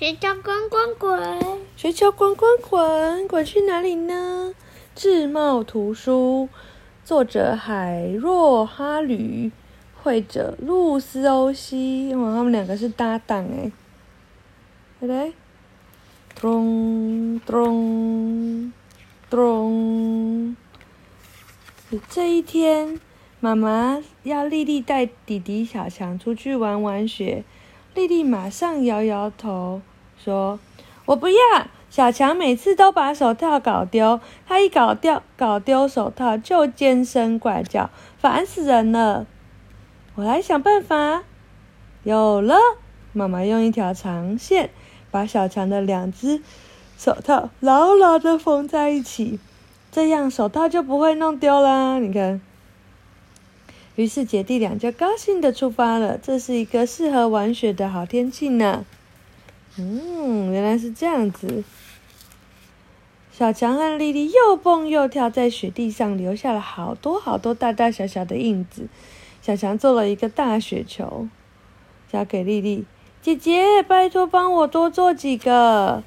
[0.00, 4.54] 雪球滚滚滚，雪球滚滚滚，滚去哪里呢？
[4.94, 6.48] 智茂图书，
[7.04, 9.52] 作者海若哈吕，
[10.02, 12.14] 绘者露丝欧西。
[12.14, 13.70] 哇，他们两个是搭档哎。
[15.00, 15.32] 来来，
[16.34, 18.72] 咚咚
[19.28, 20.56] 咚。
[22.08, 22.98] 这一天，
[23.38, 27.44] 妈妈要丽丽带弟弟小强出去玩玩雪。
[27.92, 29.82] 丽丽马上摇摇头，
[30.24, 30.58] 说
[31.06, 31.34] ：“我不要。”
[31.90, 39.26] 小强每次都把手套搞丢，他一搞掉搞丢手套就尖声怪叫，烦死人了。
[40.14, 41.24] 我来想办法。
[42.04, 42.54] 有了，
[43.12, 44.70] 妈妈用一条长线
[45.10, 46.40] 把小强的两只
[46.96, 49.40] 手套牢牢的缝在一起，
[49.90, 51.98] 这样手套就不会弄丢啦。
[51.98, 52.40] 你看。
[53.96, 56.16] 于是姐弟俩就高兴的出发了。
[56.16, 58.86] 这是一个适合玩雪的好天气呢。
[59.82, 61.64] 嗯，原来是这样子。
[63.32, 68.88] 小强和丽丽又蹦又跳在雪地上，留下了好多好多大大小小的印子。
[69.40, 71.26] 小强做了一个大雪球，
[72.12, 72.84] 交给丽丽
[73.22, 76.04] 姐姐，拜托帮我多做几个。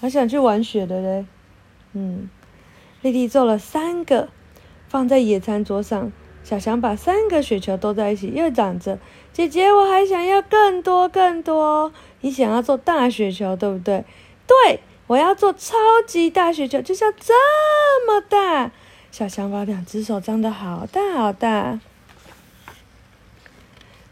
[0.00, 1.26] 好想去玩雪的嘞。
[1.92, 2.28] 嗯，
[3.02, 4.28] 丽丽做了三个。
[4.88, 6.10] 放在野餐桌上，
[6.42, 8.98] 小强把三个雪球都在一起，又长着。
[9.40, 11.90] 姐姐，我还想要更多更多。
[12.20, 14.04] 你想要做大雪球，对不对？
[14.46, 17.32] 对，我要做超级大雪球，就像这
[18.06, 18.70] 么大。
[19.10, 21.80] 小强把两只手张得好大好大。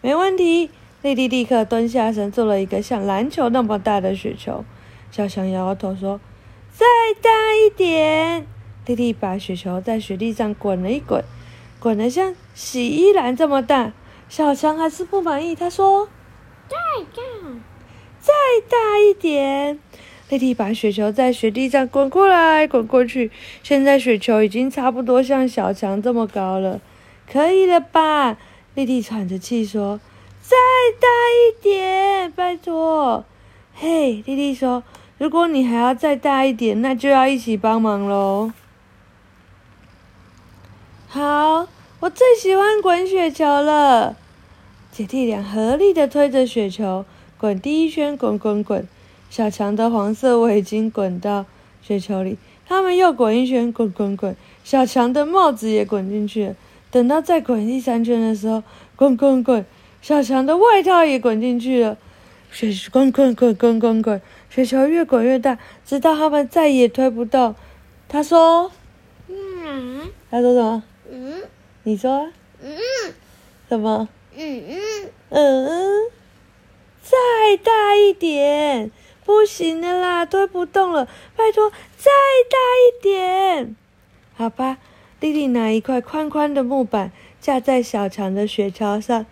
[0.00, 0.70] 没问题，
[1.02, 4.64] 丽丽立刻蹲下身，做了一个像篮球那么大的雪球。
[5.10, 6.18] 小强摇摇头说
[6.72, 6.86] ：“再
[7.20, 8.46] 大一点。”
[8.86, 11.22] 弟弟把雪球在雪地上滚了一滚，
[11.78, 13.92] 滚得像洗衣篮这么大。
[14.28, 16.08] 小强还是不满意，他说
[16.68, 16.76] ：“再
[17.14, 17.22] 大，
[18.20, 18.32] 再
[18.68, 19.78] 大一点。”
[20.28, 23.30] 弟弟把雪球在雪地上滚过来滚过去，
[23.62, 26.80] 现在雪球已经差不多像小强这么高了，
[27.26, 28.36] 可以了吧？
[28.74, 29.98] 弟弟喘着气说
[30.42, 30.56] ：“再
[31.00, 33.24] 大一点，拜托。”
[33.74, 34.82] 嘿，弟弟说
[35.16, 38.52] ：“如果你还要再大一点，那就要一起帮忙喽。”
[41.08, 41.66] 好，
[42.00, 44.16] 我最喜欢滚雪球了。
[44.92, 47.04] 姐弟俩合力的推着雪球
[47.36, 48.86] 滚第一圈，滚滚滚。
[49.28, 51.44] 小强的黄色围巾滚到
[51.82, 52.38] 雪球里，
[52.68, 54.36] 他们又滚一圈，滚滚滚。
[54.62, 56.54] 小强的帽子也滚进去了。
[56.92, 58.62] 等到再滚第三圈的时候，
[58.94, 59.66] 滚滚滚，
[60.00, 61.98] 小强的外套也滚进去了。
[62.52, 67.56] 雪滚滚滚滚滚滚，雪球越滚越大，直到他们再也推不动。
[68.08, 68.70] 他说
[69.26, 70.84] ：“嗯，他说什么？”
[71.88, 72.28] 嗯，你说，
[72.60, 72.76] 嗯，
[73.66, 74.10] 什么？
[74.36, 76.10] 嗯嗯嗯，
[77.00, 78.90] 再大一点，
[79.24, 82.10] 不行的啦，推不动了，拜托，再
[82.50, 83.74] 大一点，
[84.36, 84.76] 好吧。
[85.20, 87.10] 丽丽拿一块宽宽的木板
[87.40, 89.24] 架在小强的雪橇上，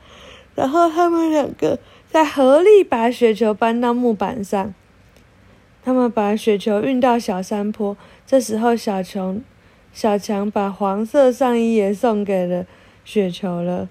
[0.55, 1.79] 然后他们两个
[2.11, 4.75] 再合力把雪球搬到木板上。
[5.85, 7.97] 他们把雪球运到小山坡，
[8.27, 9.43] 这时候小强。
[9.97, 12.67] 小强把黄色上衣也送给了
[13.03, 13.89] 雪球了，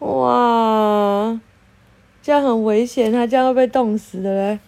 [0.00, 1.40] 哇，
[2.20, 4.58] 这样很危险，他这样会被冻死的嘞。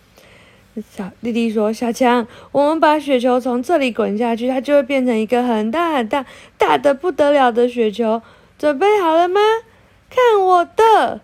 [0.88, 6.24] 小弟弟说：“小强，我们把雪球从这里滚下去，它就会变成一个很大很大、
[6.56, 8.22] 大的不得了的雪球。
[8.56, 9.40] 准备好了吗？
[10.08, 11.20] 看我的，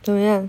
[0.00, 0.48] 怎么样？”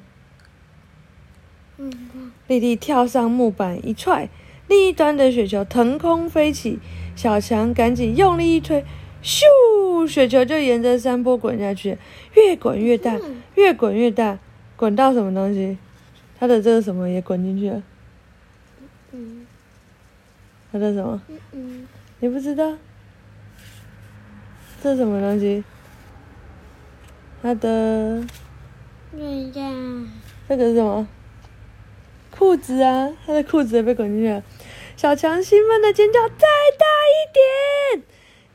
[2.48, 4.30] 弟弟跳上木板一踹。
[4.68, 6.80] 另一端的雪球腾空飞起，
[7.16, 8.84] 小强赶紧用力一推，
[9.24, 10.08] 咻！
[10.08, 11.98] 雪球就沿着山坡滚下去，
[12.36, 13.18] 越滚越大，
[13.56, 14.38] 越滚越大，
[14.76, 15.78] 滚到什么东西？
[16.40, 17.84] 他的这个什么也滚进去了。
[19.12, 19.48] 嗯。
[20.72, 21.22] 他的什么？
[21.28, 21.88] 嗯嗯。
[22.20, 22.78] 你不知道？
[24.84, 25.64] 这是什么东西？
[27.42, 28.24] 他的。
[30.48, 31.08] 这个是什么？
[32.30, 33.10] 裤子啊！
[33.26, 34.44] 他的裤子也被滚进去了。
[34.98, 38.04] 小强兴奋的尖叫：“再大一点！”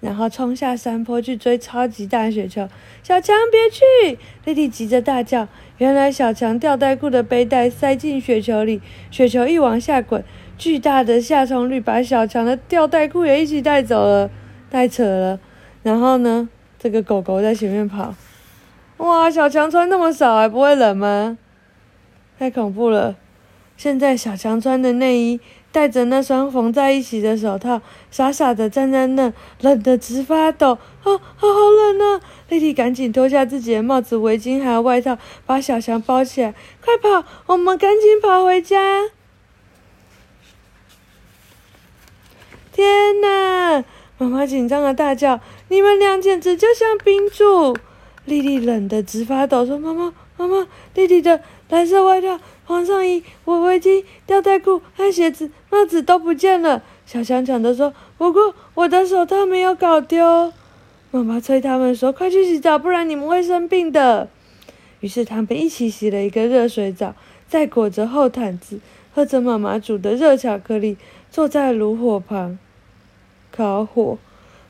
[0.03, 2.69] 然后冲下山坡去追超级大雪球。
[3.05, 4.19] 小强别去！
[4.45, 5.47] 丽丽急着大叫。
[5.79, 10.25] 原来小强吊带裤的背带塞进雪球里，雪球一往下滚，
[10.59, 14.29] 巨大的下冲力把小强的吊带裤也一起带走了，
[14.69, 15.39] 太扯了。
[15.85, 18.13] 然后呢，这个狗狗在前面跑。
[18.97, 21.39] 哇，小强穿那么少还不会冷吗？
[22.37, 23.15] 太恐怖了！
[23.83, 25.41] 现在小强穿的内衣，
[25.73, 27.83] 戴着那双缝在一起的手套，
[28.13, 30.79] 傻傻的站在那，冷得直发抖。
[31.03, 32.21] 啊，好冷啊！
[32.49, 36.55] 丽丽赶紧脱下自己的帽子、围巾还有外套，把小强包起来。
[36.81, 37.27] 快跑！
[37.47, 38.79] 我们赶紧跑回家！
[42.73, 43.83] 天哪！
[44.17, 45.41] 妈妈紧张的大叫
[45.71, 47.77] ：“你们俩简直就像冰柱！”
[48.27, 50.15] 丽丽冷得直发抖，说：“妈妈，
[50.49, 60.53] 妈妈，弟弟的蓝色外套、黄上衣、围围巾、吊带裤和鞋子、帽子都不见了。”小强抢着说：“不过我的手套没有搞丢。”
[61.11, 64.29] 妈妈催他们说：“快去洗澡，不然你们会生病的。”
[65.01, 67.15] 于是他们一起洗了一个热水澡，
[67.49, 68.81] 再裹着厚毯子，
[69.15, 70.97] 喝着妈妈煮的热巧克力，
[71.31, 72.59] 坐在炉火旁
[73.51, 74.19] 烤火。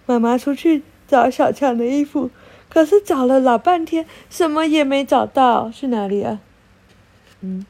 [0.06, 2.30] 妈妈出去找小强的衣服，
[2.72, 5.70] 可是找了老半天，什么也没找到。
[5.70, 6.40] 去哪里啊？
[7.42, 7.66] 嗯。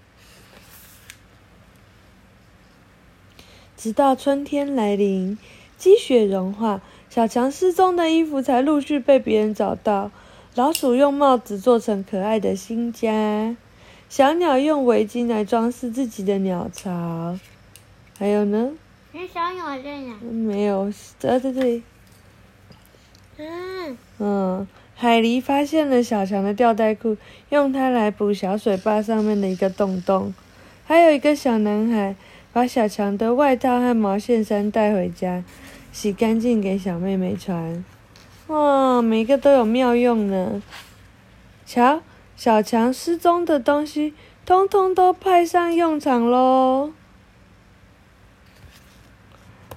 [3.77, 5.37] 直到春天来临，
[5.77, 6.81] 积雪融化。
[7.11, 10.13] 小强失踪的衣服才陆续被别人找到。
[10.55, 13.57] 老鼠用帽子做成可爱的新家，
[14.09, 17.37] 小鸟用围巾来装饰自己的鸟巢。
[18.17, 18.71] 还有呢？
[19.11, 20.15] 那小鸟在哪？
[20.23, 21.83] 没有，在在这里。
[23.39, 23.99] 嗯。
[24.19, 24.69] 嗯，
[25.03, 27.17] 海狸发现了小强的吊带裤，
[27.51, 30.33] 用它来补小水坝上面的一个洞洞。
[30.85, 32.15] 还有一个小男孩
[32.53, 35.43] 把小强的外套和毛线衫带回家。
[35.91, 37.85] 洗干净给小妹妹穿，
[38.47, 40.63] 哇，每个都有妙用呢。
[41.67, 42.01] 瞧，
[42.37, 44.15] 小强失踪的东西，
[44.47, 46.93] 通通都派上用场喽。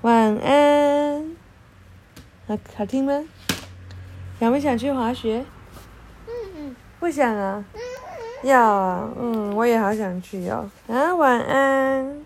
[0.01, 1.35] 晚安，
[2.45, 3.25] 好好听吗？
[4.39, 5.45] 想不想去滑雪？
[6.27, 6.75] 嗯嗯。
[6.99, 7.63] 不想啊？
[8.43, 10.69] 要啊，嗯，我也好想去哦。
[10.87, 12.24] 啊，晚安。